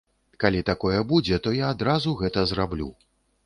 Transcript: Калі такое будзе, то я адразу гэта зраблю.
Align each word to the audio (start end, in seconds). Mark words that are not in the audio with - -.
Калі 0.43 0.61
такое 0.69 1.03
будзе, 1.11 1.39
то 1.47 1.55
я 1.59 1.69
адразу 1.77 2.17
гэта 2.23 2.49
зраблю. 2.53 2.93